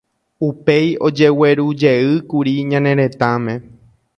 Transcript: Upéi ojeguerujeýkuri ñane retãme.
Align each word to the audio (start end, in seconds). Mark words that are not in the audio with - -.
Upéi 0.45 0.87
ojeguerujeýkuri 1.09 2.55
ñane 2.71 2.99
retãme. 3.03 3.55